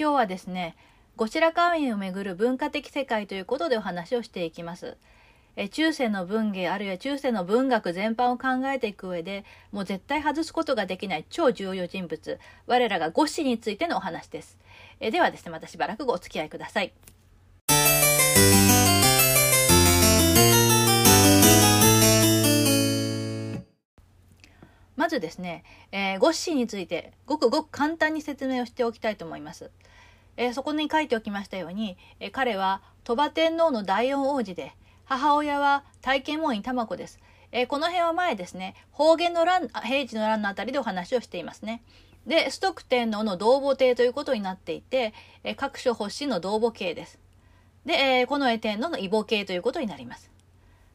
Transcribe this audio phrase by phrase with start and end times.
[0.00, 0.76] 今日はですね、
[1.18, 4.96] 後白河院をめぐる文化的世界ということでお話をしていきます。
[5.56, 14.56] え中世の文芸あるいは中世の文学全般を考えていく上でもう絶対外すことができない超重要人物我らが五子についてのお話です。
[15.00, 16.94] えではですねまたしばらくお付き合いください。
[24.96, 29.70] まずですね、えー、ゴッシーについてごくごく簡単に説明をしておきたいと思います。
[30.40, 34.72] え、そこに書いておきましたように、え、彼は鳥羽天皇の第四王子で
[35.04, 37.20] 母親は体験門院玉子です。
[37.52, 41.82] え、この辺は前ですね、方言の乱、平治の乱のあたりでお話をしていますね。
[42.26, 45.12] で、崇徳天皇の同母帝ということになっていて、
[45.44, 47.18] え、各所発信の同母系です。
[47.84, 50.30] で、えー、この絵天皇の異母系ということになります。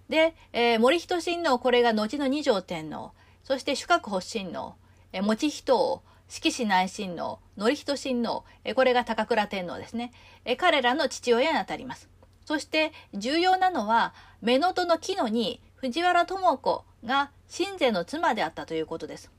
[0.09, 3.11] で、えー、森人親王、これが後の二条天皇。
[3.43, 4.73] そして主格発親王、
[5.13, 10.11] え持人王、式士内親王、則人親王、えこれが高倉天皇ですね。
[10.43, 12.09] え彼らの父親にあたります。
[12.45, 19.31] そして重要なのは、目のとの木野に藤原智子が親善の妻であったということです。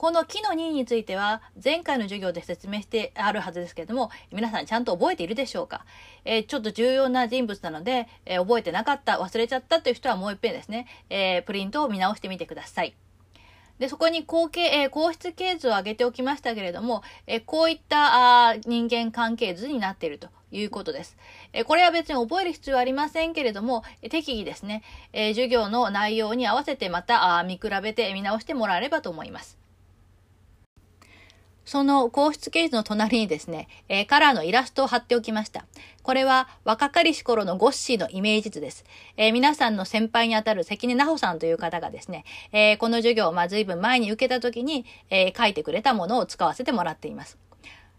[0.00, 5.84] この木の2については前回の授業で説明してあるはずですけれども皆さんちゃんと覚えているでしょうか、
[6.24, 12.94] えー、ちょっと重要な人物なので、えー、覚えてなかった忘れちゃったという人はもう一遍ですね、えー、プリントを見直してみてください。
[13.80, 21.16] で、そこに後継、えー、皇室系図を挙げておきましたけれども、えー、こういったあ人間関係図になっているということです。
[21.54, 24.82] えー、これは別に覚える必要はありませんけれどもえ、適宜ですね、
[25.14, 29.59] えー、授業の内容に合わせてまたあ見比べて見直してもらえればと思います。
[31.70, 35.66] その皇室ケースの隣にですね、えー、カラーのイラストを貼っておきました。
[36.02, 38.84] これは若かりし頃のゴッシーのイメージ図です。
[39.16, 47.38] えー、皆さんの先輩にあたる関根奈穂さんという方がですね、えー、この授業をまあ随分前に受けた時に、え書いてくれたものを使わせてもらっています。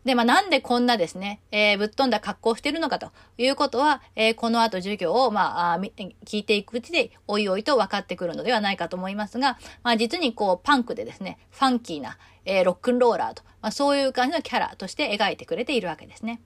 [0.03, 16.41] で、まあ、なんでこんなですね、えー、ぶっ飛んだ格好をしてるのかということは、えー、この後授業を、まあ、聞いていくうちで、おいおいと分かってくるのではないかと思いますが、まあ、実にこう、パンクでですね、ファンキーな、えー、ロックンローラーと、まあ、そういう感じのキャラとして描いてくれているわけですね。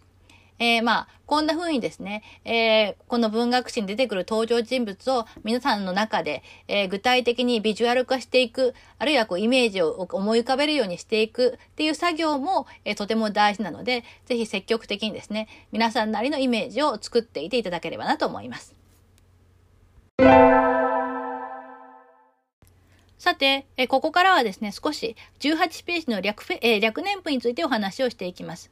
[0.60, 18.76] えー、まあ、こんな風にですね、えー、この文学史に出てくる登場人物を皆さんの中で、えー、具体的にビジュアル化していく、あるいはこうイメージを思い浮かべるようにしていくっていう作業も、えー、とても大事なので、ぜひ積極的にですね、皆さんなりのイメージを作っていていただければなと思います。
[23.18, 28.70] さて、えここからはですね、少し18ページの略フェ、え略年譜についてお話をしていきます。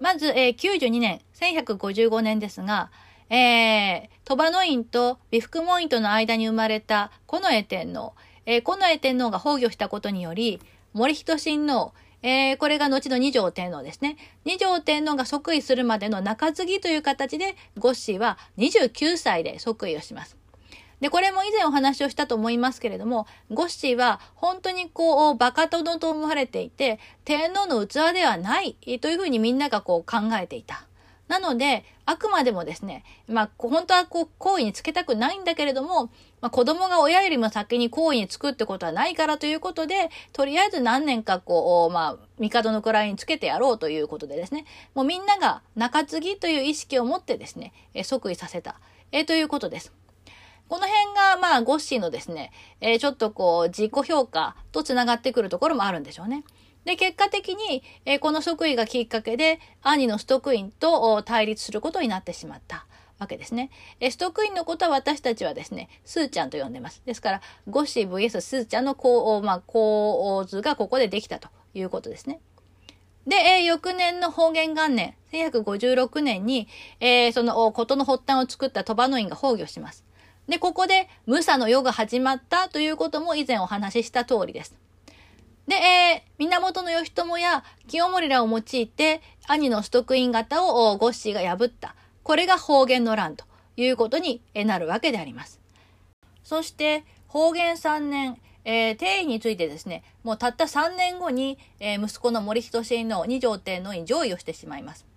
[0.00, 2.90] まず、えー、92年、1155年ですが、
[3.30, 8.14] えー、鳥羽の院と美福門院との間に生まれた近衛天皇、
[8.46, 10.60] えー、近衛天皇が崩御したことにより、
[10.94, 11.92] 森人親王、
[12.22, 14.16] えー、これが後の二条天皇ですね。
[14.44, 20.36] 二条天皇が即位するまでの中継ぎという形で、ゴッシーは29歳で即位をします。
[21.00, 30.88] で、これも以前お話をしたと思いますけれども、ゴッシーは本当にこう、バカ殿と思われていて、天皇の器ではないというふうにみんながこう考えていた。
[31.28, 36.06] なので、あくまでもですね、まあ、本当はこう、行為につけたくないんだけれども、
[36.40, 48.80] まあ、子供が親よりも先に行為につくってことはないからということで、とりあえず何年かこう、まあ、帝の位につけてやろうということでですね、もうみんなが中継ぎという意識を持ってですね、即位させた、
[49.12, 49.92] えということです。
[50.68, 56.44] この辺が、まあ、ゴッシーのですね、えー、ちょっとこう、自己評価と繋がってくるところもあるんでしょうね。
[56.84, 62.86] で、結果的に、えー、この即位がきっかけで、兄のストクインと対立することになってしまった
[63.18, 63.70] わけですね。
[64.00, 67.02] えストクインのことは私たちはですね、スーちゃんと呼んでます。
[67.04, 72.40] ですから、ゴッシー VS スーちゃんの構,、まあ、構図がここでできたということですね。
[73.26, 76.68] で、えー、翌年の方言元年、1156年に、
[77.00, 80.04] えー、その、ことの発端を作った鳥羽の院が崩御します。
[80.48, 84.74] で、ここで、ムサの世が始まったということも以前お話しした通りです。
[85.66, 91.94] で、えー、源義朝や清盛らを用いて、兄のストックイン型をゴッシーが破った。
[92.22, 93.44] これが方言の乱と
[93.76, 95.60] いうことになるわけであります。
[96.42, 105.07] そして、方言3年、えー、定位についてですね、もうたった3年後に、えー、息子の森人親王二条天皇に上位をしてしまいます。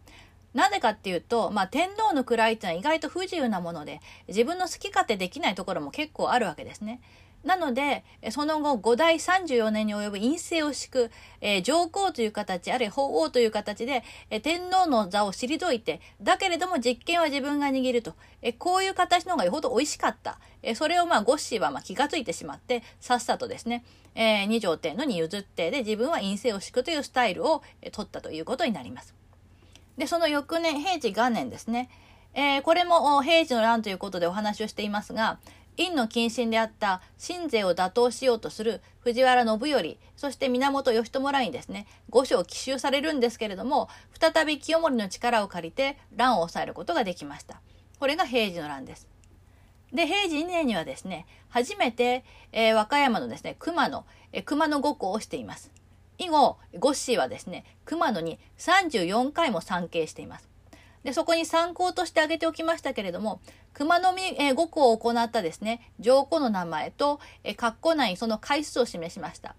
[0.53, 6.99] なぜかっていうと、まあ、天皇の位っていうのは意外と不自由なもので、自分の好き勝手できないところも結構あるわけですね。
[7.43, 11.11] なので、その後、五代34年に及ぶ陰性を敷く、
[11.41, 18.13] えー、上皇という形、あるいは法王という形で、えー、天皇の座を退いて、だけれども実権は自分が握ると。
[18.43, 20.39] えー、こういう形の方がよほど美味しかった。
[20.61, 23.83] えそれをまあ、ゴッシーはまあ気がついてしまって、さっさとですね、
[24.13, 29.20] え二条天皇に譲って、で、自分は陰性を敷くというスタイルを、取ったということになります。
[30.01, 31.87] で、その翌年、平治元年ですね。
[32.33, 35.37] えー、これも平治の乱ということでお話をしていますが、
[35.77, 43.89] 院の近親であった親税を打倒しようとする藤原信頼、そして源義朝らにですね、御所を奇襲されるんですけれども、
[44.19, 47.61] 再び清盛の力を借りて乱を抑えることができました。
[47.99, 49.07] これが平治の乱です。
[49.93, 54.03] で、平治2年にはですね、初めて、えー、和歌山のですね、熊野、
[54.33, 55.69] えー、熊野五湖をしています。
[56.21, 60.47] 以後、ゴッシーはですね、熊野に34回も参詣しています。
[61.03, 63.41] で、そこに参考として挙げておきましたけれども、
[63.73, 69.55] 熊野み、五湖を行ったですね、上皇の名前と、え、括弧内その回数を示しました。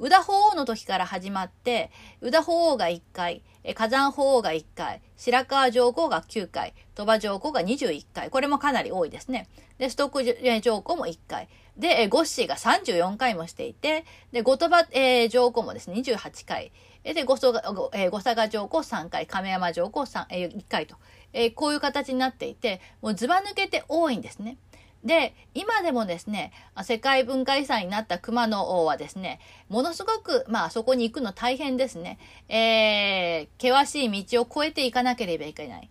[0.00, 1.92] 宇田法皇の時から始まって、
[2.22, 3.42] 宇田法皇が1回、
[3.74, 8.30] 火山法皇が1回、白川上皇が9回、鳥羽上皇が21回。
[8.30, 9.46] これもかなり多いですね。
[9.78, 11.48] で、ストック上皇も1回。
[11.80, 16.72] で、ゴッシーが34回もしていて、で、後鳥羽、えー、上皇もですね、28回。
[17.02, 17.62] で、五佐賀、
[17.94, 20.96] えー、五佐賀上皇3回、亀山上皇3、えー、1回と、
[21.32, 24.58] えー、こういう形になっていて、もうずば抜けて多いんですね。
[25.04, 29.40] で、今でもですね、世界文化遺産になった熊野王はですね、
[29.70, 32.18] ものすごく、まあそこに行くの大変ですね。
[32.50, 35.88] えー、険しい道を越えていかなければいけない。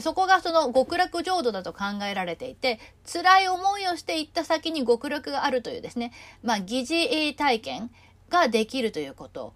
[0.00, 7.90] そこがその極楽浄土だと考えられていて、辛い思いをしていった先に極楽があるというですね、まあ疑似体験
[8.30, 9.54] ができるということ。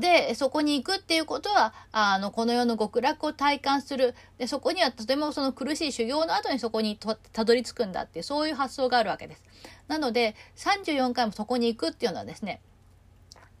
[0.00, 4.16] で、そこに行くっていうことは、あの、この世の極楽を体感する。
[4.36, 6.98] で、そこにはとてもその苦しい修行の後にそこに
[7.32, 9.44] たどり着くんだっていう、そういう発想があるわけです。
[9.86, 12.60] なので、34回もそこに行くっていうのはですね、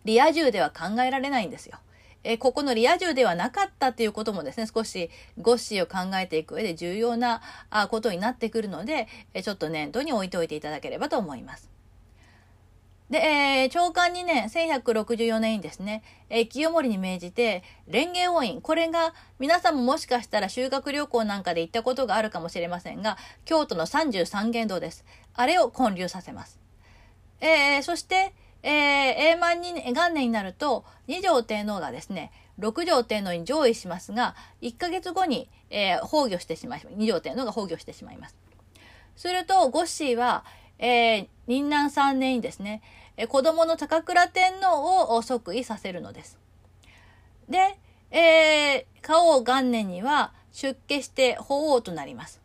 [0.04, 1.78] リア充では考えられないんですよ。
[2.26, 7.40] えここのリア充ではなかったっていうこともですね、少しゴッシーを考えていく上で重要な
[7.70, 11.76] あことになってくるので、えちょっと念頭に置いておいていただければと思います。
[13.10, 25.04] で、えー、長官2年、1164年にですね、えー、清盛に命じて、蓮華王院、これが皆さんももしかしたら修学旅行なんかで行ったことがあるかもしれませんが、京都の三十三間堂です。
[25.34, 26.58] あれを建立させます。
[27.40, 28.34] えー、そして、
[28.68, 28.72] えー、
[29.32, 36.96] 永満2年、元年になると、二条天皇がですね、六条天皇に上位しますが、1ヶ月後に、えー、崩御してしまいます。
[36.96, 38.34] 二条天皇が崩御してしまいます。
[39.14, 40.44] すると、ゴッシーは、
[40.80, 42.82] えー、任南3年にですね、
[43.16, 46.36] え子供の高倉天皇を即位させるのです。
[47.48, 47.78] で、
[48.10, 52.40] えー、花王元年には出家して法王となります。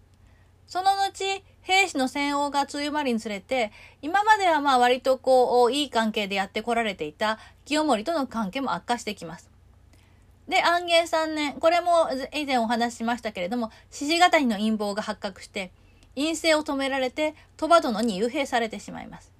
[0.68, 3.72] その後、兵士の戦王が強まりにつれて、
[4.02, 9.50] 今まではまあ割とこう、いい関係でやってこられていた清盛との関係も悪化してきます。
[10.48, 15.72] で、安元3年、これも以前お話ししましたけれども、獅子語りの陰謀が発覚して、
[16.16, 19.32] 陰性を止められて、鳥羽殿に幽閉されてしまいます。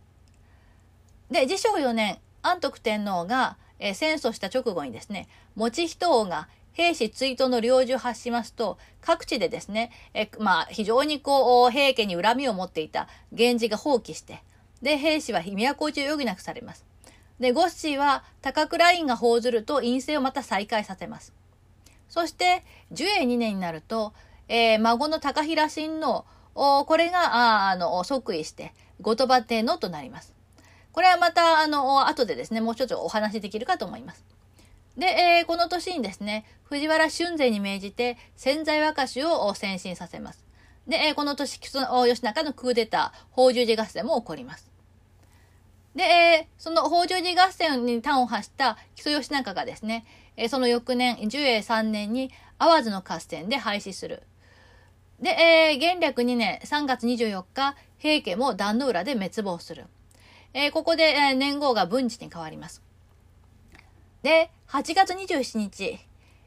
[1.30, 14.42] で、自称4年、安徳天皇が、え、戦争した直後にですね、持人王が兵士追悼の領事を発しますと、各地でですね、えまあ、非常にこう、平家に恨みを持っていた源氏が放棄して、
[14.82, 16.86] で、兵士は都落ちを余儀なくされます。
[17.40, 21.34] で、ゴッシーは高倉院が報ずると陰性をまた再開させます。
[22.08, 24.14] そして、寿永2年になると、
[24.48, 30.34] えー、孫の高平親王、これが、あの、即位して、後鳥羽天皇となります。
[30.92, 34.26] これはまた、あの、後でですね、もう一つお話できるかと思います。
[34.98, 40.46] で、えー、この年にですね、藤原俊勢に命じて、潜在和歌手を先進させます。
[40.88, 44.72] で、えー、この年、吉中のクーデター、宝珠寺合戦も起こります。
[45.96, 50.06] で、えー、その宝珠寺合戦に端を発した木曽義仲がですね、
[50.38, 54.24] えー、その翌年、寿永3年に淡路の合戦で廃止する。
[55.22, 59.86] で、えー、元暦2年3月24日、平家も壇の浦で滅亡する。
[60.54, 62.82] えー、ここで、えー、年号が文治に変わります。
[64.24, 66.00] で、8月27日、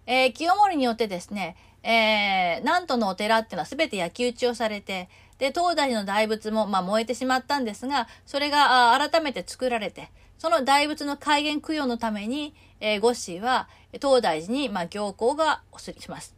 [0.07, 13.69] えー、清盛によってですね、えー、南都のお寺っていうのは全て焼き討ちをされて、で、東大寺の大仏も、まあ、燃えてしまったんですが、それが改めて作られて、その大仏の開元供養のために、えー、ゴッシーは
[14.01, 16.35] 東大寺に、まあ、行幸がおすりします。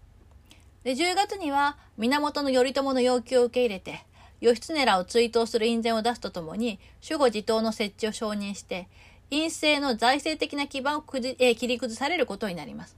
[0.84, 4.06] で、10月には源頼朝の要求を受け入れて、
[4.40, 8.88] 義経らを追悼する印伝を出すとともに、守護自党の設置を承認して、
[9.30, 12.96] 陰性の財政的な基盤をくじ、えー、切り崩されることになります。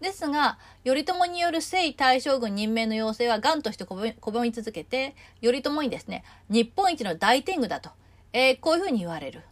[0.00, 7.90] ですが、頼朝による征大将軍任命の要請は癌として拒み続けて、頼朝にですね、日本一の大天狗だと、
[8.32, 9.42] えー、こういうふうに言われる。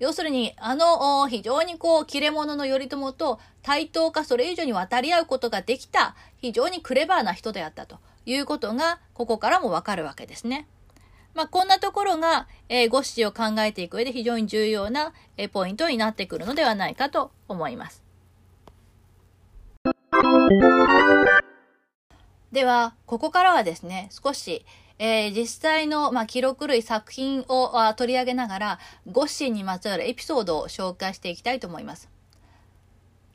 [0.00, 10.66] 要するに、あの、非常にこう、切れ者の頼朝と対等かそれ以上に渡り合うことができた、非常にクレバーな人であったということが、ここからもわかるわけですね。
[11.34, 18.02] まあ、こんなところが、えー、ゴッシを考えていく上で非常に重要な、えー、ポイントになってくるのではないかと思います。
[22.52, 24.66] では、ここからはですね、少し、
[24.98, 28.78] えー、実際の、まあ、記録類作品を取り上げながら、
[29.10, 32.10] ゴッシーにまつわるエピソードを紹介していきたいと思います。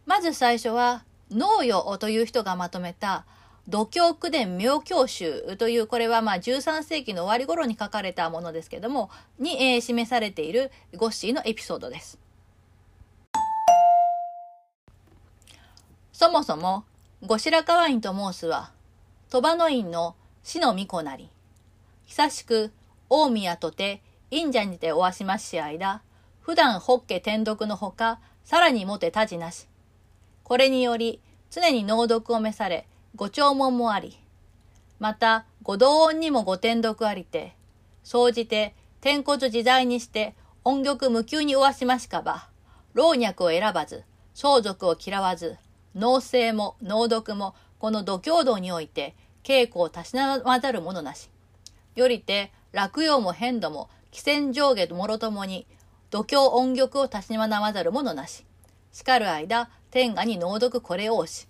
[0.05, 3.25] まず最初は、農業という人がまとめた、
[3.69, 9.09] 度胸区伝妙教集という、これはまあ13世紀の終わり頃に書かれたものですけども、
[9.39, 12.17] に、えー、示されているゴッシーのエピソードです。
[16.13, 16.85] そもそも、
[17.21, 18.71] 後白河院と申すは、
[19.29, 21.29] 鳥羽の院の死の巫女なり。
[22.05, 22.71] 久しく、
[23.09, 26.01] 大宮とて、院者にておわしますし間、
[26.39, 29.67] 普段ホッケ天読のほか、さらにもてたじなし。
[30.45, 31.19] これにより、
[31.51, 34.17] 常に能読を召され、ご弔問もあり、
[34.99, 37.55] また、ご同音にもご天読ありて、
[38.03, 42.49] 総じて、天骨自在にして、音玉無休におわしましかば、
[42.93, 45.57] 老若を選ばず、相続を嫌わず、
[45.95, 51.29] 農政も能読も、この度胸道において、稽古をたしなまざるものなし。
[51.95, 55.67] よりて、落葉も変度も、汽船上下もろともに、
[56.09, 58.45] 度胸音玉をたしなまざるものなし。
[58.91, 61.47] しかる間、天下に能読これをし。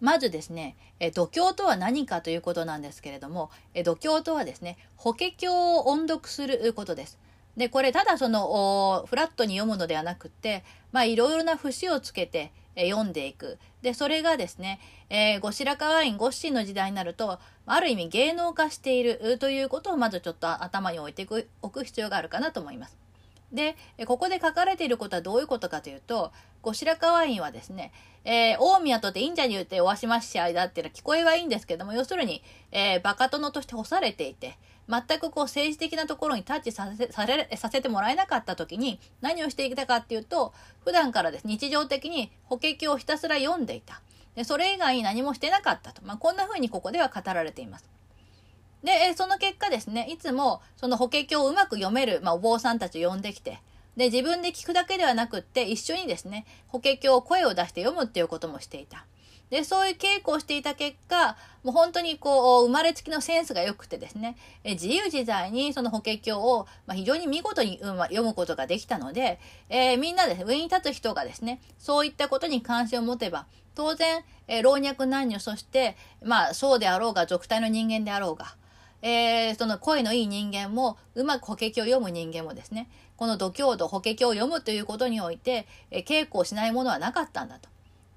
[0.00, 7.18] まずですね、え度胸とは何かということなんですけれども、え度胸とはですね、法華経を音読することです。
[7.56, 13.58] で、これただその、フラットに読むのではなくって、まあいろいろな節をつけて、え読んでいく。
[13.82, 14.78] で、それがですね、
[15.10, 21.26] えー、後白河院ゴッシーの時代になると、ある意味芸能化しているということをまずちょっと頭に置いて
[21.60, 23.07] おく必要があるかなと思います。
[23.52, 23.76] で、
[24.06, 27.92] ここで書かれていることはどういうことかというと、後白河院はですね、
[28.24, 40.52] えー、大宮とて忍者に言っておわしまし間っていうのは聞こえはいいんですけども、要するに、えー、バカ殿として干されていて、全くこう政治的なところにタッチさせされさせてもらえなかった時に何をしていたかっていうと、
[40.84, 44.02] 普段からです、日常的に法華経をひたすら読んでいた。
[44.34, 46.02] でそれ以外に何もしてなかったと。
[46.04, 47.97] まあ、こんな風にここでは語られています。
[48.82, 53.60] で、その結果ですね、いつもその法華経をうまく読める、まあ、お坊さんたちを呼んできて、
[53.96, 59.06] で、自分で聞くだけではなくって、一緒にですね、法華経を声を出して読むっていうこともしていた。
[59.50, 78.54] で、そういう稽古をしていた結果、もう本当にこう、生まれつきのセンスが良くてですね、え自由自在にその法華経を、まあ、非常に見事に、読むことができたので、えー、みんなで上に立つ人がですね、そういったことに関心を持てば、当然、えー、老若男女、そして、まあ、そうであろうが、俗体の人間であろうが、
[79.02, 87.68] えー、その声のいい人間も、うまく法華経を読む人間もですね、この度胸度、法華経を読むということにおいて、えー、稽古をしないものはなかったんだと。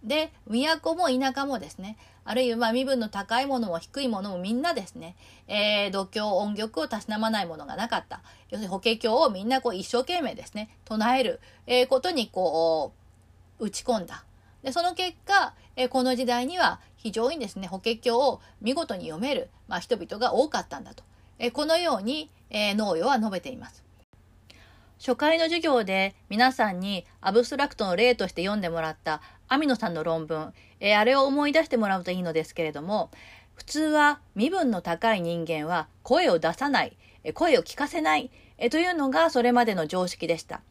[0.03, 5.15] で、都も田舎もですね、あるいはまあ身分の高いものも低いものもみんなですね、
[5.47, 8.21] えー、度胸音玉をたしなまないものがなかった。
[8.50, 12.93] 要するに法華経をみんなこう一生懸命ですね、唱える、えー、ことにこ
[13.59, 14.23] う、打ち込んだ。
[14.63, 21.03] で、その結果、えー、この時代には非常にですね、法華経を見事に読める、まあ、人々が多かったんだと。
[21.39, 23.83] えこのように、え農業は述べています。
[25.00, 33.09] 初回の授業で皆さんにアブストラクトの例として読んでもらった網野さんの論文、えあれを思い出してもらうといいのですけれども、
[33.55, 36.95] 普通は身分の高い人間は声を出さない、
[37.33, 40.61] 声を聞かせない、えというのがそれまでの常識でした。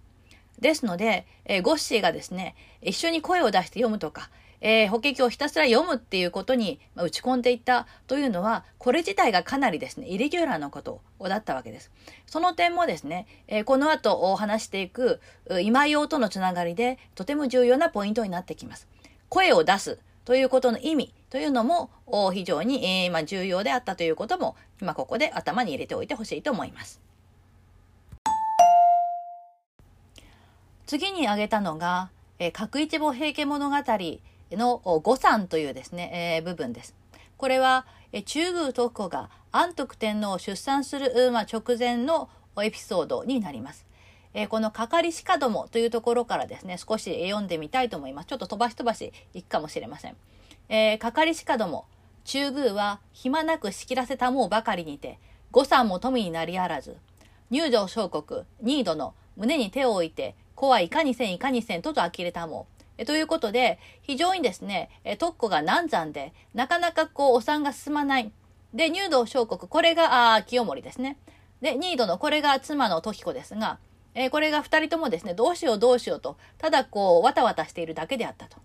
[0.61, 11.91] ですので、えゴッシーがですね、一緒に声を出して読むとか、えー、法華経をひたすら読むっていうことに打ち込んでいったというのは、これ自体がかなりですね、イレギュラーなことだったわけです。
[12.27, 15.21] その点もですね、えー、この後お話していく
[15.63, 18.89] 今用とのつながりでとても重要なポイントになってきます。
[19.29, 21.91] 声を出すということの意味というのも
[22.33, 27.01] 非常に、えー、まあ、重要であったということも今ここで頭に入れておいてほしいと思います。
[30.87, 33.77] 次に挙げたのが、えー、角一母平家物語
[34.57, 36.95] の五山というですね、えー、部分です。
[37.37, 42.29] これは、え中宮徳子が安徳天皇を出産する、まあ、直前の
[42.63, 43.87] エピソードになります。
[44.35, 48.27] えー、このかかりしかどもというところからですね、少し読んでみたいと思います。
[48.27, 50.17] ちょっと飛ばし飛ばしいくかもしれません。
[50.69, 51.87] えー、かかりしかども、
[52.25, 55.19] 中宮は暇なく仕切らせたもうばかりにて、
[55.51, 56.97] 五山も富になりあらず、
[57.51, 62.80] 入場小国、ニードの胸に手を置いて、子はいかにせんいかにせんとと呆れたもう。
[63.01, 68.31] えということで、非常にですね、え特攻が難産で、なかなかこう、お産が進まない。
[68.75, 71.17] で、入道小国、これが、あ清盛ですね。
[71.63, 73.79] で、ニードの、これが妻の時子ですが、
[74.15, 78.59] えー、これが二人ともですね、どうしようどうしようと、ただこう、わたわたしているだけであったと。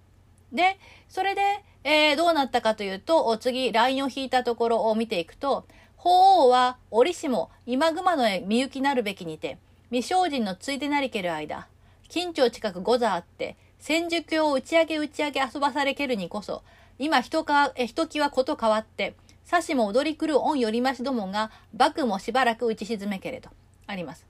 [0.52, 0.78] で、
[1.08, 1.42] それで、
[1.86, 5.66] えー、どうなったかというと、次、ラインを引いたところを見ていくと、
[5.96, 9.60] 法王は折しも今熊のみゆきなるべきにて、
[9.92, 11.70] 未精進のついてなりける間、
[12.10, 16.64] 近町近く御座あって、千住教を打ち上げ打ち上げ遊ばされけるにこそ、
[16.98, 23.52] 今ひとか、え、ひときわこと変わって、さしも踊り狂う恩よりましどもが、幕もしばらく打ち沈めけれど、
[23.86, 24.26] あります。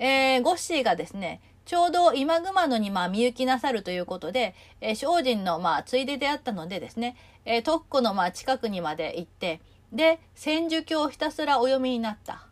[0.00, 9.60] えー、ゴッシーがですね、ちょうど今熊野にまあみゆきなさるということで、えー、精進のまあついでであったのでですね、えー、特区のまあ近くにまで行って、
[9.92, 12.48] で、千手経をひたすらお読みになった。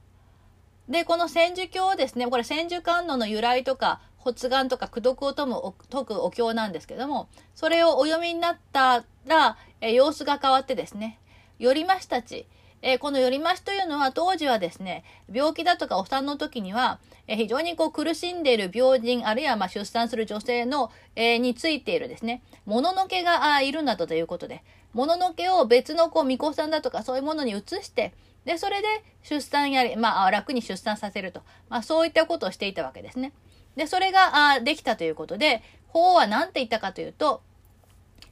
[0.89, 11.19] で、この千手経をですね、これ千手観音の由来とか、発願とか功徳を解む解くお経なんですけども、それをお読みになったら、え様子が変わってですね、
[11.59, 12.47] よりましたち、
[12.81, 28.87] えー、このよりましというのは当時はですね、病気だとかお産の時には、えー、非常にこう苦しんでいる病人、あるいはま出産する女性の、えー、についているですね、もののけがあいるなどということで、もののけを別のこう巫女さんだとかそういうものに移して、で、それで
[29.23, 31.43] 出産やり、まあ、楽に出産させると。
[31.69, 33.33] まあ、そういったことをしていたわけですね。
[33.79, 37.43] で、それが、あできたということで、法は何て言ったかというと、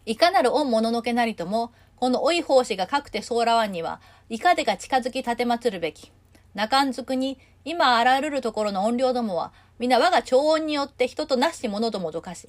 [0.05, 6.11] いかなる御もののけなりとも、この老い奉仕がかくてそうらわんには、いかでが近づき立てまつるべき。
[6.55, 12.49] 中んずくに、今あらゆるところの音量どもは、皆我が超音によって人となし者どもどかし。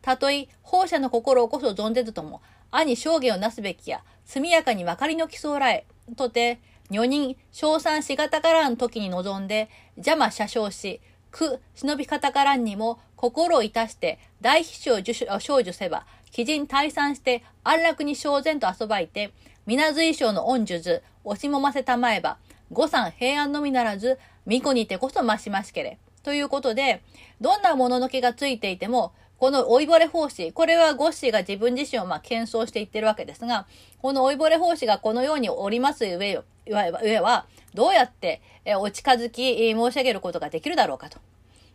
[0.00, 5.84] たとえ、放射の心をこそ存ぜずとも、兄証言をなすべきや、速やかに分かりのきそうらえ、
[6.16, 6.58] とて、
[6.90, 16.06] 女人、称賛しがたからん時に臨んで、邪魔車掌し、苦、忍び方からんにも、心をいたして、大秘書を少女せば、
[16.36, 19.32] 鬼人退散して、安楽に正然と遊ばいて、
[19.66, 22.38] 皆随賞の恩術、押しもませたまえば、
[22.72, 25.98] 五山平安のみならず、巫女にてこそ増しましけれ。
[26.22, 27.02] ということで、
[27.40, 33.66] どんなもののけがついていても、この老いぼれ奉仕、これはゴッシーが自分自身をまあ謙遜していってるわけですが、
[34.02, 41.18] この老いぼれ奉仕がこのようにおります上上は、どうやって、えお近づき、申し上げることができるだろうかと。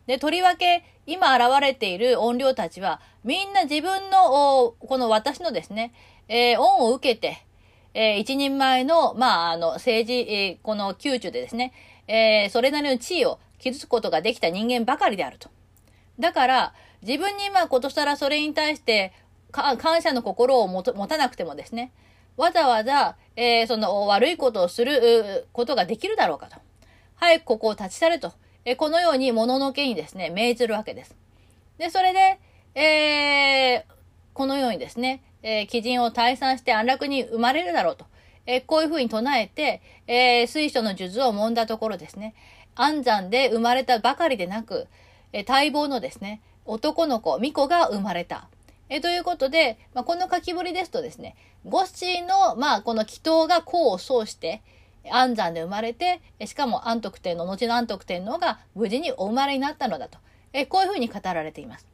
[0.07, 5.93] で、とりわけ、今現れている音量たちは、みんな自分の、この私のですね、
[6.27, 7.45] えー、恩を受けて、
[7.93, 11.73] えー、一人前の、まあ、あの、政治、えー、この宮中でですね、
[12.07, 15.49] えー、それなりの地位を築くことができた人間ばかりであると。
[16.19, 19.13] だから、自分にまあことさらそれに対して
[19.51, 21.91] 感謝の心を持たなくてもですね、
[22.37, 26.57] わざわざ、えー、その悪いことをすることができるだろうかと。
[27.15, 28.33] 早くここを立ち去れと。
[28.65, 31.15] えー、このように物ののけにですね、命ずるわけです。
[31.77, 32.39] で、それで、
[32.79, 33.93] えー、
[34.33, 38.05] このようにですね、えー、鬼人を退散して安楽に生まれるだろうと。
[38.47, 42.35] えー、こういうふうに唱えて、えー、水書の術を揉んだところですね、
[42.75, 44.87] 安産で生まれたばかりでなく、
[45.33, 48.49] えー、待望のですね、男の子、巫女が生まれた。
[48.89, 54.61] えということで、まあ、この書きぶりですとですね、ゴッシーの、まあ、この祈祷が功を奏して、
[55.11, 60.19] 安産で生まれて、しかも安徳天皇、後の安徳天皇が無事にお生まれになったのだと。
[60.53, 61.85] えこういうふうに語られています。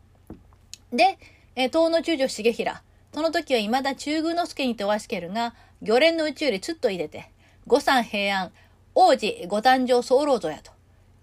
[0.93, 1.17] で、
[1.55, 2.83] え東の中女重平。
[3.13, 7.31] その時は未だ中宮之助にておわしけるが、魚連の宇宙よりつっと入れて、
[7.67, 8.51] 五山平安、
[8.93, 10.71] 王子ご誕生候ぞやと。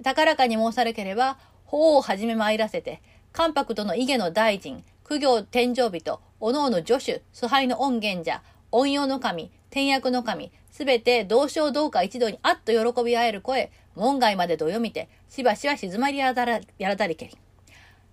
[0.03, 3.01] 高らかに申されければ、法をはじめ参らせて、
[3.33, 17.39] 関白との伊下の大臣、苦行天上人、おのおの助手、崇拝の恩源者、恩用の神、天役の神、すべて同章同化一度にあっと喜び合える声、門外までどよみて、しばしば静まりやらやらだりけり。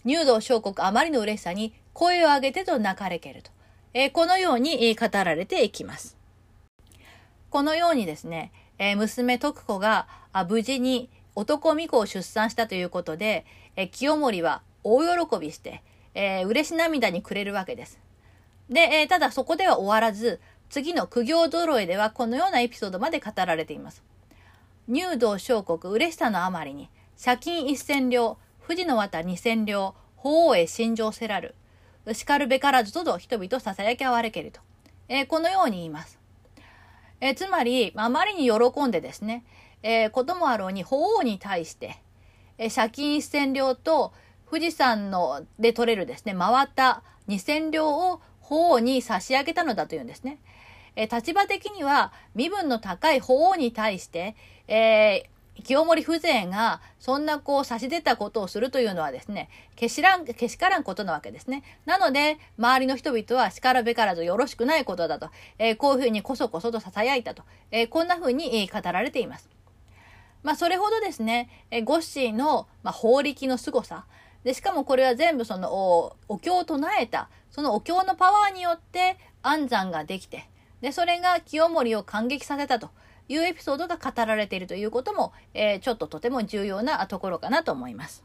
[0.06, 3.52] 入道小国あまりの嬉しさに声を上げてと泣かれけると。
[3.94, 6.18] えー、このように語られていきます。
[7.50, 10.08] このようにですね、えー、娘徳子が
[10.48, 15.84] 無事に男巫女を出産したということで、え清盛は大喜びして、
[16.16, 18.00] えー、嬉し涙にくれるわけです。
[18.70, 24.04] で、えー、ただそこでは終わらず、次の苦行揃えではこのようなエピソードまで語られています。
[24.88, 26.90] 入道小国嬉しさのあまりに、
[27.24, 31.54] 借金一千両、富士の綿二千両、法王へ心情せらる。
[32.14, 34.62] 叱るべからずとど人々囁きあわれけると。
[35.08, 36.20] えー、このように言います。
[37.22, 39.44] えー、つまり、あまりに喜んでですね、
[39.84, 41.98] えー、こともあろうに法王に対して、
[42.58, 44.14] え借金一千両と、
[44.50, 50.38] 富士山ので取れるですね、回った2000両を法皇に差し上げたのだというんですね。
[50.96, 54.36] え立場的には身分の高い法皇に対して、
[54.68, 61.64] えー、清盛風情がそんなこう差し出たことをするというのはですね、けしらん、けしからんことなわけですね。
[61.86, 69.50] なので、周りの人々は叱るべからずよろしくないことだと、えー、こういうふうにこそこそと囁いたと、えー、こんなふうに語られています。
[70.44, 74.06] まあ、それほどですね、えゴッシーの、まあ、法力の凄さ、
[74.46, 80.48] で、しかもこれは全部そのお、お経を唱えた、そのお経のパワーによって安産ができて、
[80.82, 82.92] で、それが清盛を感激させたと
[83.28, 88.24] いうエピソードが語られているということも、えー、ちょっととても重要なところかなと思います。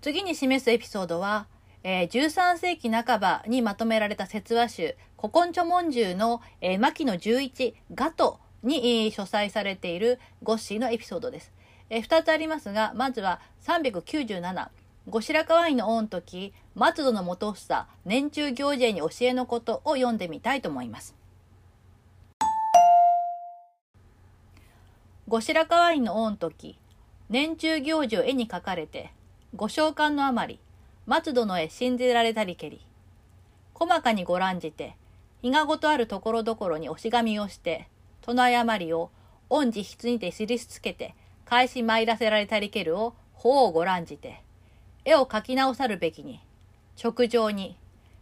[0.00, 1.46] 次に示すエピソードは、
[1.84, 11.52] えー、13世紀半ばにまとめられた説話集、古今著文集の、えー、牧野11ガトに、えー、書斎されているゴッシーのエピソードです。
[11.90, 14.68] えー、2つありますが、まずは397、
[15.08, 21.16] 後白河院の御時、松戸の元房、年中行事へに教えのことを読んでみたいと思います。
[25.26, 26.78] 後白河院の御時、
[27.28, 29.12] 年中行事を絵に描かれて、
[29.56, 30.60] ご召喚のあまり、
[31.06, 32.80] 松殿へ信じられたりけり、
[33.74, 34.96] 細かにご覧じて、
[35.42, 37.88] 日がごとあるところどころに押し紙をして、
[38.24, 39.10] その誤りを、
[39.48, 41.14] 御自筆にて印つけて、
[41.50, 44.40] 返し参らせられたりけるを、法をご覧じて、
[45.04, 46.38] 絵を描き直さるべきに、
[47.02, 47.76] 直上に、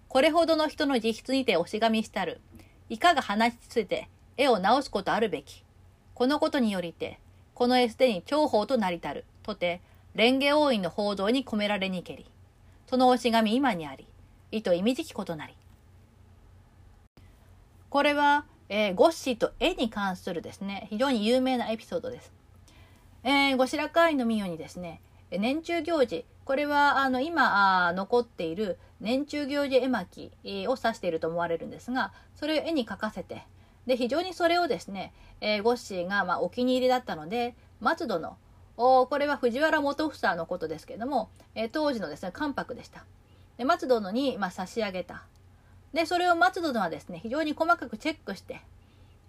[0.09, 2.41] これほどの人の自筆にて押し紙したる、
[2.89, 5.63] いかが話しつつて絵を直すことあるべき。
[6.15, 7.21] このことによりて、
[7.53, 9.83] この絵すでに重宝となりたる、とて、
[10.17, 12.25] 蓮華王院の報道に込められにけり。
[12.89, 14.07] その押し紙今にあり、
[14.53, 15.53] 意図意味じきことなり。
[17.91, 22.38] これは、えー、ゴッシーと絵に関するですね、非常に有名なエピソードです。
[23.25, 25.01] えー、後白河院の民謡にですね、
[25.31, 33.43] 年中行事、これはあの今あ残っている年中行事絵巻を指していると思われるんですがそれを絵に描かせて
[33.87, 38.39] で非常にそれをですね、えー、ゴッシーがまあお気に入りだったので松戸の
[38.79, 43.05] おこれは藤原元房のことですけれども、えー、当時のですね関白でした。
[43.59, 45.25] で松殿にまあ差し上げた。
[45.93, 48.63] でそれを松殿はですね非常に細かくチェックして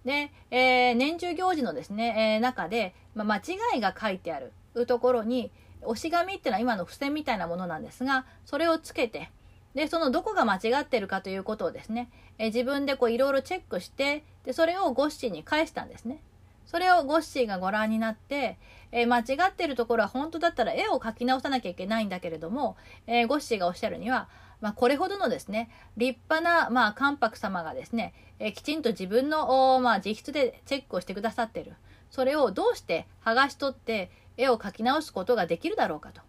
[0.06, 3.42] で、えー、年中行事のですね、えー、中で、ま、間違
[3.78, 4.52] いが書いてある
[4.86, 9.32] ところに押し紙っていうのは今の付箋みたいなものなんですが、それをつけて、
[9.76, 16.22] で、そのどこが間違ってるかということをですね、え自分でこういろいろチェックして、で、それをゴッシーに返したんですね。
[16.66, 18.58] それをゴッシーがご覧になって、
[18.92, 24.30] えー、間違ってるところは本当だったら絵を描き直さなきゃいけないんだけれども、えー、ゴッシーがおっしゃるには、
[24.62, 31.74] まあ、これほどのですね、立派な、まあ、関白様がですね、え、きちんと自分の、まあ、自筆でチェックをしてくださってる。
[32.10, 36.22] それをどうして剥がし取って、絵を描き直すことができるだろうかと。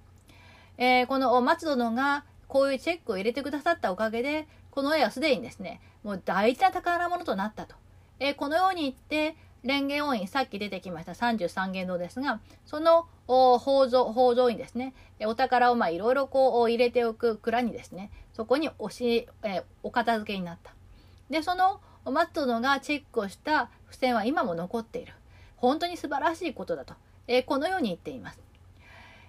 [0.79, 7.77] えー、この松殿がこういうチェックを入れてくださったおかげで、この絵はすでにですね、もう大事な宝物となったと。
[8.19, 20.75] えー、このように言って、蓮華王院、さっき出てきました33元堂ですが、その宝蔵、宝蔵院ですね、お宝をまあいろいろこう入れておく蔵にですね、そこに押し、えー、お片付けになった。
[21.29, 25.13] で、その松殿がチェックをした付箋は今も残っている。
[25.57, 26.95] 本当に素晴らしいことだと。
[27.27, 28.41] えこのように言っています。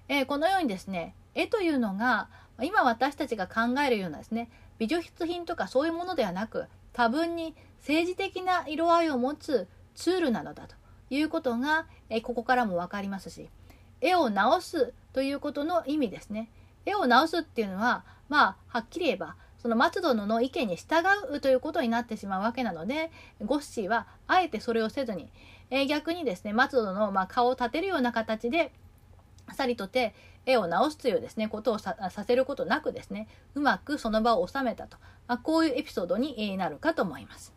[0.07, 2.29] えこのようにですね、絵というのが、
[2.61, 10.75] 今私たちが考えるようなですね、美術品とかそういうものではなく、多分に政治的な色合いを持つツールなのだと
[11.09, 13.49] いうことが、えここからも分かりますし、
[14.01, 16.49] 絵を直すということの意味ですね。
[16.85, 23.11] 絵を直すっていうのは、まあ、はっきり言えば、その松殿の意見に従うということになってしまうわけなので、
[23.45, 25.29] ゴッシーはあえてそれをせずに、
[25.69, 28.71] え、逆にですね、松戸の、ま、顔を立てるような形で、
[29.53, 37.53] さりとて絵を直すというですね、ことをさせることなくですね、うまくその場を収めたと、まあ、こういうエピソードになるかと思います。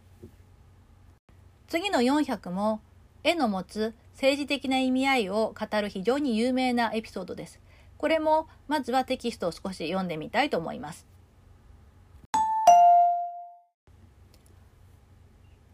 [1.68, 2.80] 次の400も、
[3.22, 7.58] 絵の持つ政治的な意味合いを語る非常に有名なエピソードです。
[7.96, 11.06] これも、まずはテキストを少し読んでみたいと思います。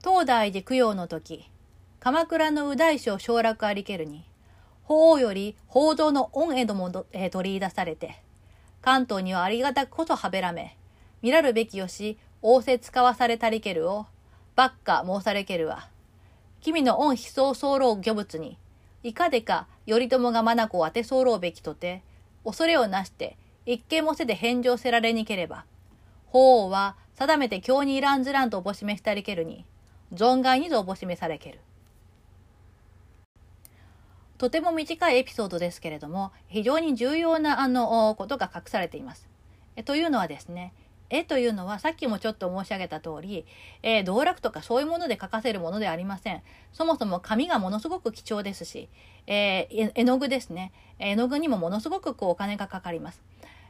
[0.02, 1.50] 東大寺供養の時、
[1.98, 4.24] 鎌倉の右大将省楽ありけるに、
[4.84, 8.22] 法王より報道の恩へども、えー、取り出されて、
[8.80, 10.76] 関東にはありがたくこそはべらめ、
[11.20, 14.06] 見らるべきよし、仰せ使わされたりけるを、
[14.56, 15.88] ばっか申されけるわ。
[16.60, 18.58] 君の恩悲壮候漁物に、
[19.02, 22.02] いかでか頼朝が眼を当て候べきとて、
[22.44, 23.36] 恐れをなして、
[23.66, 25.64] 一見もせで返上せられにければ、
[26.26, 29.64] 法王は定めて京にいらんずらんとおぼしめしたりけるに、
[30.12, 31.60] 存外にぞおぼしめされける。
[34.38, 39.28] とても短いエピソードですけれども、非常に重要なあのことが隠されています。
[39.76, 40.72] えというのはですね、
[41.10, 43.44] 絵というのはさっきもちょっと申し上げた通り、
[43.82, 46.42] えー、道楽とかそういうもので描かせるものではありません。
[46.72, 48.88] そもそも紙がものすごく貴重ですし、
[49.26, 50.72] えー、絵の具ですね。
[50.98, 53.20] 絵の具にもものすごくこうお金がかかります。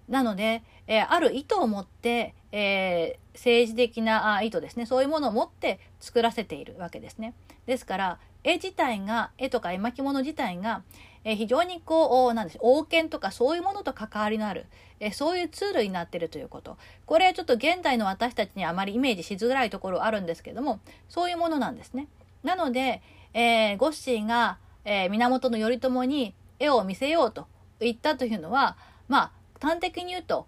[0.09, 4.85] なので、えー、ある意図を持って、えー、政治的な意図ですね。
[4.85, 7.35] そういうものを持って作らせているわけですね。
[7.67, 10.83] ですから、絵自体が、絵とか絵巻物自体が、
[11.25, 14.67] えー、非常にこう、なんでしょう、王権とかそういうものと関わりのある、
[15.01, 16.77] えー、そういうツールになっているということ。
[17.07, 22.09] これはちょっと現代の私たちにあまりイメージしづらいところあるんですけども、そういうものなんですね。
[22.43, 23.03] なので、
[23.35, 27.47] えー、ゴッシーが、えー、源頼朝に絵を見せようと
[27.81, 28.77] 言ったというのは、
[29.09, 30.47] まあ、端的に言うと、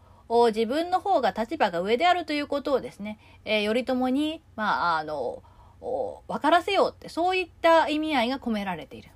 [0.49, 5.43] 自分の方が立場が上であるということをですね、えー、頼朝に、まあ、あの、
[5.81, 9.11] 分からせようって、そういった意味合いが込められている。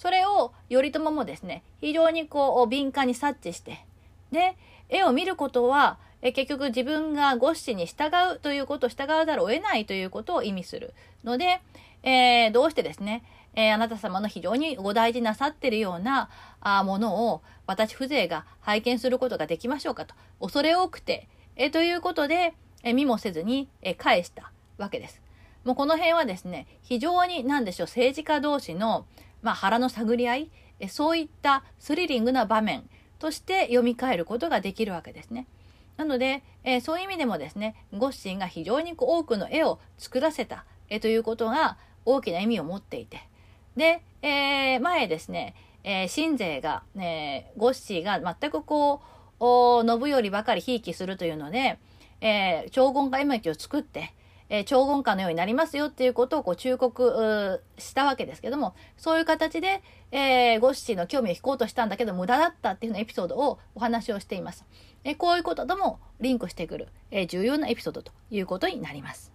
[0.00, 3.84] それを頼朝もですね、非常にこう敏感に察知して、
[4.32, 4.56] で、
[4.88, 11.60] 絵を見ることは、え結局自分がゴッシに従うということ従わざるを得ないということを意味するので、
[12.02, 16.30] えー、どうしてですね、えー、あなた様の非常にご大事なさってるような
[16.62, 20.14] あものを私風情が拝見することができましょうかと。
[20.40, 25.20] 恐れ多くて、えー、ということで、え見もせずに、え返したわけです。
[25.64, 29.04] もうこの辺はですね、非常に何でしょう、政治家同士の、
[29.42, 30.50] まあ、腹の探り合い、
[30.88, 35.46] そういったスリリングな場面として読み替えることができるわけですね。
[35.96, 41.76] なので、えー、そういう意味でもですね、ゴッシンが非常に多くの絵を作らせた、え、ということが
[42.06, 43.20] 大きな意味を持っていて。
[43.76, 49.02] で、えー、前ですね、えー、新勢が、ね、ゴッシーが全くこ
[49.38, 51.78] う、信頼ばかりひいきするというので、
[52.20, 54.14] えー、超言家絵巻を作って、
[54.50, 64.66] えー、超言家のようになりますよっていうことをこう忠告したわけですけども、そういう形で、えー、ゴッシーの興味を引こうとしたんだけど無駄だったっていうようなエピソードをお話をしています。
[65.04, 69.32] えこういうことともリンクしてくる、え重要なエピソードということになります。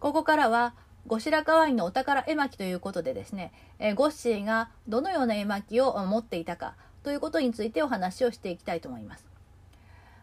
[0.00, 0.74] ここからは
[1.06, 9.26] 後白河院のお宝絵巻ということでですね、えゴッシーがどのような絵巻を持っていたかということについてお話をしていきたいと思います。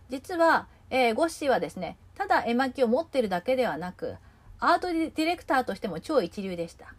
[0.10, 4.18] 実は、えー、ゴッシーはですね、ただ絵巻を持ってるだけではなく、
[4.60, 6.94] アートディレクターとしても超一流でした。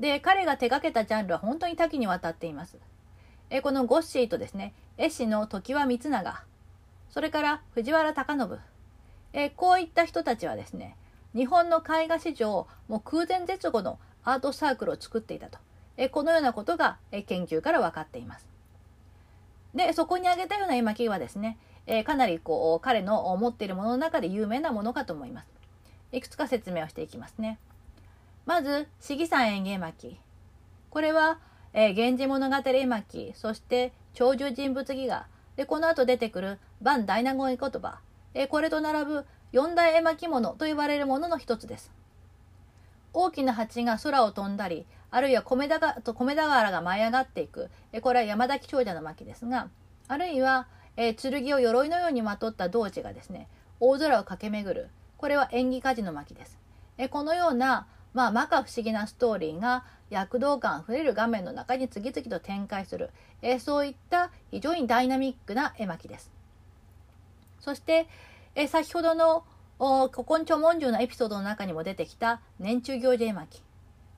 [0.00, 2.78] で、彼が手掛けたジャンルは本当に多岐にわたっています。
[3.50, 6.42] えこのゴッシーとですね、絵師の常盤光長、
[7.10, 8.58] それから藤原隆信、
[9.32, 10.96] えこういった人たちはですね、
[11.34, 15.58] 日本の絵画史上、もう空前絶後のアートサークルを作っていたと。
[15.96, 18.48] えこのようなことが、え研究から分かっています。
[19.74, 25.48] で、そこに挙げたような絵巻はですね、えかなりこう彼の持っているものの中で有名なものかと思います。
[26.12, 27.58] いくつか説明をしていきますね。
[28.46, 30.18] まず、市議山園芸巻。
[30.90, 31.38] これは、
[31.72, 38.00] えー、源氏物語絵巻、そして長寿人物戯画、で、この後出てくる万大納言言葉、
[38.34, 41.90] えー、これと並ぶ四大絵巻物と言われるものの一つです。
[43.12, 47.68] 大きな蜂が空を飛んだり、あるいは米田がと米田川が舞い上がっていく、
[48.00, 49.68] これは山崎長者の巻ですが、
[50.06, 53.48] あるいは、えー、剣を鎧のようにまとった童子がですね、
[53.80, 56.58] 大空を駆け巡る、これは演技家事の巻です。
[56.98, 63.10] えこのような、まあ、摩訶不思議なストーリーが躍動感あふれる画面の中に次々と展開する、
[63.42, 66.30] えそういった非常にダイナミックな絵巻です。
[67.60, 68.06] そして、
[68.54, 69.44] え先ほどの
[70.12, 73.62] 古今著文獣のエピソードの中にも出てきた年中行事絵巻。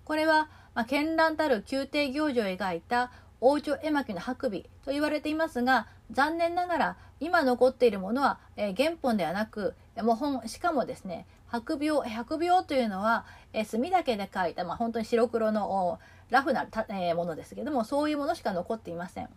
[0.04, 4.50] これは、まあ、絢爛たる宮廷行事を描いた王女絵巻の白尾
[4.84, 15.98] と言われていますが、残念ながら今残っているものは、えー、原本ではなく、模本、しかもですね、白描、白描というのは、えー、墨だけで描いた、まあ、本当に白黒の
[16.30, 19.28] ラフな、えー、ものですけども、そういうものしか残っていません。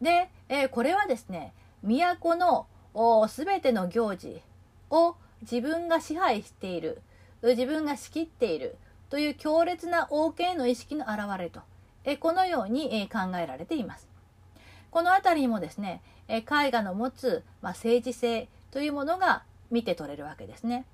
[0.00, 2.66] で、えー、これはですね、都の
[3.28, 4.40] すべての行事
[4.90, 7.00] を自分が支配している、
[7.42, 8.76] 自分が仕切っている
[9.08, 11.60] という強烈な王権の意識の表れと
[12.18, 14.08] このように、考えられています。
[14.90, 20.84] この辺りにもですね、絵画の持つ、まあ、政治性というものが見て取れるわけですね。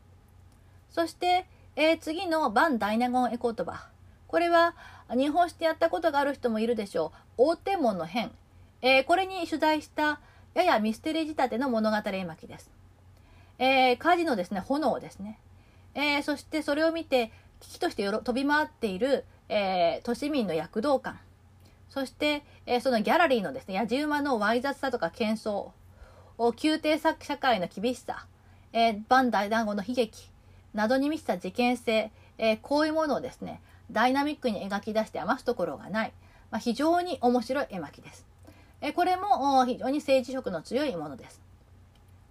[0.91, 3.89] そして、えー、次のバン・ダイナゴン絵言葉。
[4.27, 4.75] これは
[5.11, 7.43] 日本史でやったことがある人もいるでしょう。
[7.51, 8.31] 大天文の変。
[8.83, 10.21] えー、これに取材した
[10.57, 12.71] ややミステリー仕立ての物語絵巻です。
[13.59, 15.39] えー、火事のですね、炎ですね。
[15.95, 21.19] えー、そしてそれを見て危機として飛び回っている、えー、都市民の躍動感。
[21.91, 25.73] そして、えー、そのギャラリーのですね、やじ馬のわい雑さとか喧騒。
[26.63, 28.25] 宮廷社会の厳しさ。
[28.73, 30.31] えー、バン大団子の悲劇。
[30.73, 32.11] などに満ちた事件性。
[32.39, 36.13] えー、こういうものをですね、ダイナミックに描き出して余すところがない。
[36.51, 38.25] まあ、非常に面白い絵巻です。
[38.81, 41.41] え、これも非常に政治色の強いものです。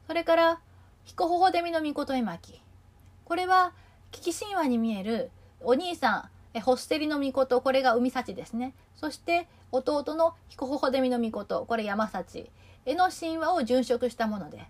[0.07, 0.59] それから、
[1.03, 2.61] 彦ほほでみの御事絵巻。
[3.25, 3.73] これは、
[4.11, 5.31] 危機神話に見える
[5.61, 8.73] お兄さん、えホステリの御事、これが海幸ですね。
[8.95, 12.49] そして弟の彦ほほでみの御事、これ山幸。
[12.85, 14.65] への神話を殉職したもので。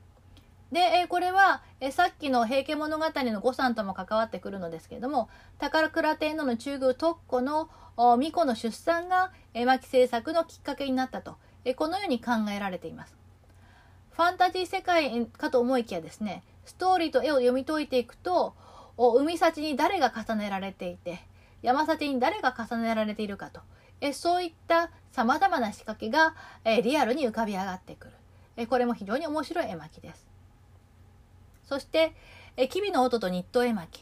[0.72, 13.15] で、えこれはえさっきの平家物語の御さんとも関わってくるのですけれども、宝倉天皇の中宮特庫の巫女の出産が絵巻制作のきっかけになったと、えこのように考えられています。
[14.12, 18.56] ファンタジー世界かと思いきやですね、ストーリーと絵を読み解いていくと、
[18.97, 21.19] 海幸に誰が重ねられていて
[21.62, 23.60] 山幸に誰が重ねられているかと
[24.01, 28.13] えそういったさまざまな仕掛けがえリアルに浮かび上がってくる
[28.58, 30.25] えこれも非常に面白い絵巻です。
[31.65, 32.13] そして
[32.58, 34.01] え吉備の音と日東絵巻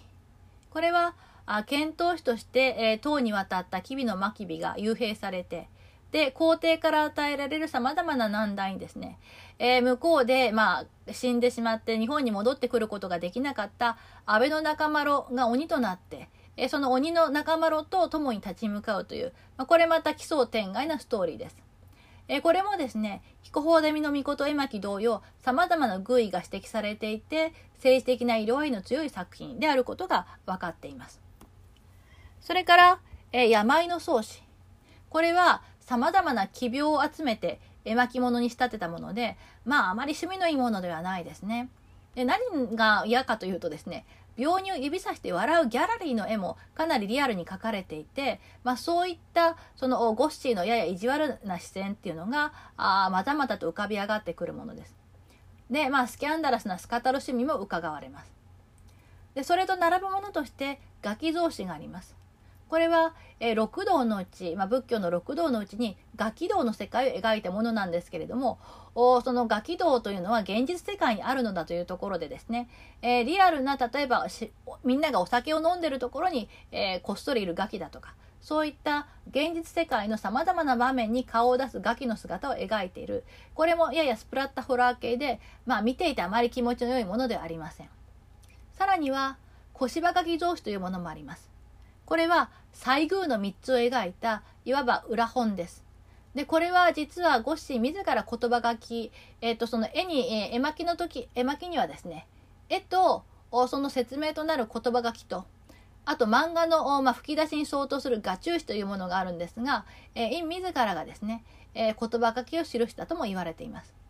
[0.69, 5.67] これはあ遣唐使として、え唐に渡った吉備の真備が幽閉されて
[6.13, 9.17] で皇帝から与えられるさまざまな難題にですね、
[9.58, 13.97] えー、向こうで、まあ、死んでしまって日本に戻ってくることができなかった
[14.28, 21.58] 安倍の仲間ろが鬼となって、えー、その鬼の仲間ろと共に立ち向かうという、まあ、これまた奇想天外なストーリーです。
[22.28, 31.19] えー、これもですね、彦法でみの御事絵巻同様、様々な偶意が指摘されていて、政治的な色合いの強い作品であることが分かっています。
[32.39, 32.99] それから、
[33.32, 34.43] えー、病の創始。
[35.10, 41.69] これは、様々な奇病を集めて絵巻物に仕立てたもので、まああまり趣味のいいものではないですね。
[42.15, 54.96] で何が嫌かというとですね、病人を指さして笑うギャラリーの絵もかなりリアルに描かれていて、まあ、そういったそのゴッシーのやや意地悪な視線っていうのがあまたまたと浮かび上がってくるものです。
[55.69, 58.32] で、まあ、スキャンダラスなスカタロ趣味も伺われます。
[59.36, 62.15] でそれと並ぶものとしてガキ造詞があります。
[62.69, 68.58] これは、え、六道のうち、まあ、仏教の六道のうちにガキ道の世界を描いたものなんですけれども
[68.95, 72.69] おそのガキ道というのは現実世界にあるのだというところでですね、
[73.02, 74.28] えー、リアルな例えば
[74.84, 83.23] みんながお酒を飲んでるところに、えー、こっそりいるガキだとかそういった現実世界のさまざまな場面に顔を出すガキの姿を描いている。
[83.56, 87.89] これもややスプラッタホラー系で、まあ、見ていてあまり気持ちの良いものではありません。
[88.73, 89.38] さらには
[89.71, 91.53] 小芝ガキ造詞というものもあります。
[92.13, 95.84] これは西宮の3つを描いたいわば裏本です。
[96.36, 102.28] でこれは実はゴッシー自ら言葉書き、えー、とその絵に、えー、絵巻の時絵巻にはですね
[102.69, 103.23] 絵と
[103.67, 105.45] その説明となる言葉書きと
[106.06, 114.03] あと漫画の、まあ、吹き出しに相当する画中紙というものがあるんですが、えー、自らがですね、えー、言葉書きを記したとも言われています。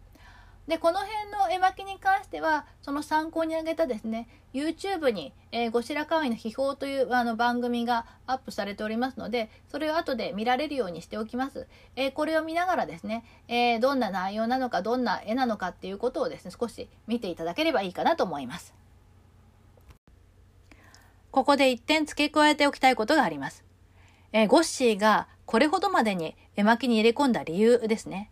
[0.67, 18.73] でこの辺の絵巻に関してはその参考に挙げたですね YouTube に、えー、後白河院の秘宝というあの番組がアップされておりますのでそれを後で見られるようにしておきます、えー、これを見ながらですね、えー、どんな内容なのかどんな絵なのかっていうことをですね少し見ていただければいいかなと思います。
[21.31, 23.63] ここで一点付け加えておきたいことがあります、
[24.33, 28.29] えゴッシーがこれほどまでに絵巻に入れ込んだ理由ですね。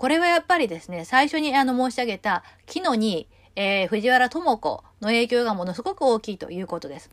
[0.00, 7.10] これはやっぱりですね、最初にあの申し上げた木のに、えー、藤原智子の影響がものすごく大きいということです。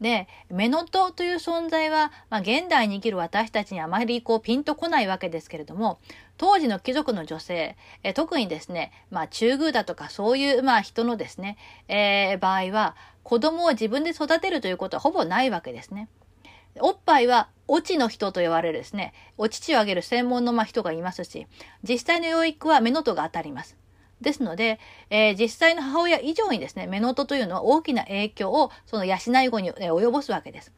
[0.00, 6.00] で、メノトという存在は、まあ、現代に生きる私たちにあまりこうピンとこないわけですけれども、
[6.36, 16.08] 当時の貴族の女性、え特にですね、まあ、中宮だとかそういう、まあ、人のですね、えー、場合は、子供を自分で育てるということはほぼないわけですね。
[16.80, 21.46] おっぱいは、オチの人と呼ばれるですね、お乳をあげる専門のま人がいますし、
[21.82, 23.76] 実際の養育は目の音が当たります。
[24.20, 24.78] ですので、
[25.10, 30.72] えー、実際の母親以上にですね、目の音というのは大きな影響をその養い子に、え及ぼすわけです。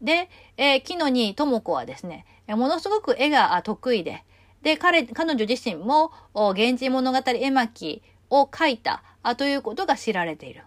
[0.00, 4.24] で、えー、木野に智子はですね、ものすごく絵が得意で、
[4.62, 9.02] で、彼、彼女自身も、源氏物語絵巻を描いた
[9.36, 10.62] ということが知られている。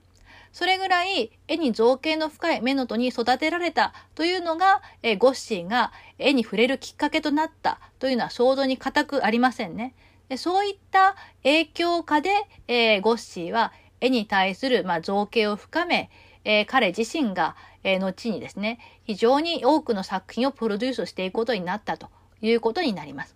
[0.51, 9.93] それぐらい絵に造形の深い目のとに育てられたというのが、えゴッシーが絵に触れるきっかけとなったというのは想像に固くありませんね。
[10.29, 12.29] でそういった影響下で、
[12.67, 16.09] えー、ゴッシーは絵に対する、まあ、造形を深め、
[16.43, 22.09] えー、彼自身が、えー、後にですね、非常に多くの作品をプロデュースしていくことになったと
[22.41, 23.35] いうことになります。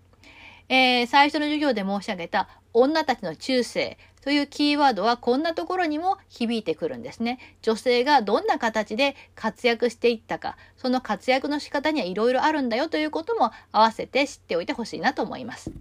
[0.70, 7.38] え、最初の授業で申し上げた女たちの中世というキーワードはこんなところにも響いてくるんですね。
[7.62, 15.72] 女性がどんな形で活躍していったか、その活躍の仕方にはいろいろあるんだよということも合わせて知っておいてほしいなと思います。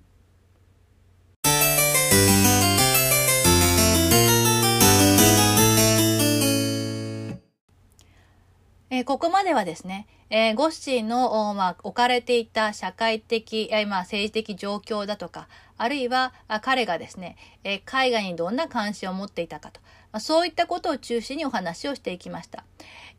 [8.90, 19.80] えー、ここまではですね、えー、ゴッシーの、まあ、置かれていた社会的、えー、まあ、政治的状況だとか、あるいは彼がですね、え海外にどんな関心を持っていたかと、
[20.12, 22.64] ま、そういったことを中心にお話をしていきました。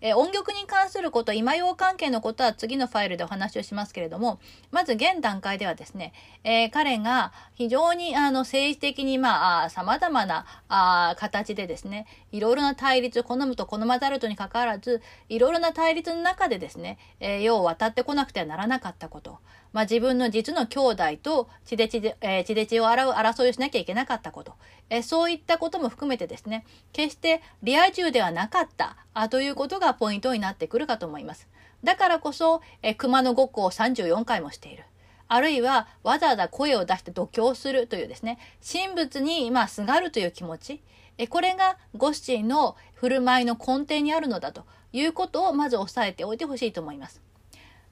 [0.01, 4.39] え音曲に関すること、今用関係のことは次のファイルでお話をしますけれども、
[4.71, 19.39] まず現段階ではですね、えー、彼が非常にあの政治的にまあ様々なあ形でですね、いろいろな対立を、好むと好まざるとにかかわらず、いろいろな対立の中でですね、えー、世を渡ってこなくてはならなかったこと、
[19.73, 24.53] まあ、自分の実の兄弟と血で血で、えー、血で血を洗う争いをしなきゃいけなかったこと、
[24.89, 31.49] え、そういったことも含めてですね、決してリア充ではなかったあということがポイントになってくるかと思います。
[31.83, 34.83] だからこそ、え、熊のごっこを34回もしている。
[35.27, 38.37] あるいはわざわざ声を出して度胸するというですね、
[38.71, 40.81] 神仏にまあすがるという気持ち、
[41.17, 47.24] えこれがゴッシーの振る舞いの根底にあるのだということをまず押さえておいてほしいと思います。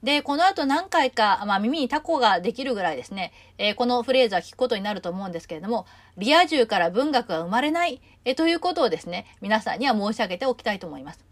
[0.04, 5.86] で、この後何回か、まあ、耳にタコができるぐらいですね、えー、このフレーズは聞くことになると思うんですけれども、
[6.18, 11.24] リア充から文学が生まれない、えー、ということをですね、皆さんには申し上げておきたいと思います。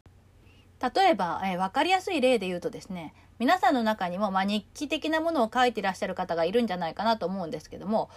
[0.80, 8.08] 例えば、えー、分かりやすい例で言うとですね、皆さんの中にも、まあ、日記的なものを書いていらっしゃる方がいるんじゃないかなと思うんですけども、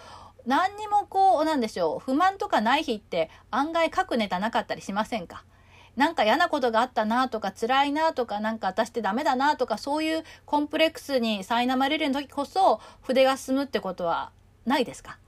[0.46, 5.44] 何にもこう、なんでしょう、不満とかない日って案外書くネタなかったりしませんか？
[5.96, 14.30] なんか嫌なことがあったなとか辛いなとかなんか私ってダメだなとかそういうコンプレックスに苛まれる時こそ筆が進むってことは
[14.66, 15.18] ないですか？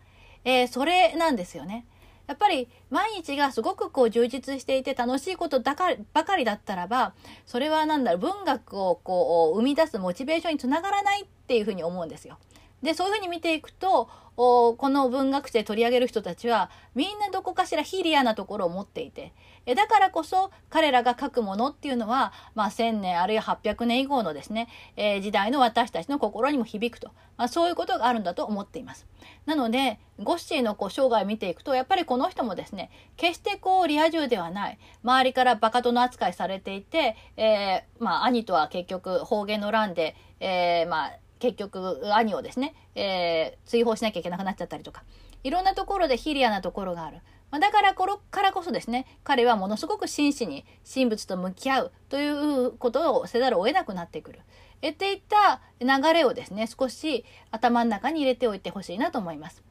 [0.44, 1.86] えー、それなんですよね。
[2.26, 7.14] やっぱり毎日がすごくこう充実していて楽しいことだかばかりだったらば
[7.46, 12.36] それは何だろう文学をこう生み出すモチベーションにつながらないっていうふうに思うんですよ。
[12.82, 19.32] でそういうふうに見ていくとこの文学生取り上げる人たちはみんなどこかしらヒリアなところを持っていて
[19.68, 29.06] えだからこそ彼らが書くものっていうのは、まあ、1000年あるいは800年以降のですね、えー、時代の私たちの心にも響くと、まあ、そういうことがあるんだと思っています。
[29.44, 45.04] なのでゴッシーのこう生涯を見ていくとやっぱりこの人もですね決してこうリア充ではない周りからバカ殿扱いされていて、えー、まあ、兄とは結局方言の乱で、えー、まあ結局兄をですね、えー、追放しなきゃいけなくなっちゃったりとか
[45.44, 47.18] いろんなところでヒリアなところがある。
[47.50, 54.40] まあ、だからころからこそですね彼はものすごく真摯に神仏と向き合うということをせざるを得なくなってくる。
[54.82, 59.62] えっていった流れをですね少し頭の中に入れておいてほしいなと思います。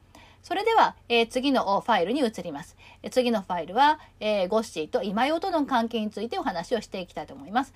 [0.42, 2.76] それでは、えー、次のファイルに移ります。
[3.02, 7.72] え次のファイルは、えー、ゴッシーと今用との関係についてお話をしていきたいと思います。